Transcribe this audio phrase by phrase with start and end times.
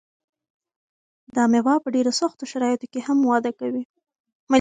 [1.35, 3.83] دا مېوه په ډېرو سختو شرایطو کې هم وده کوي.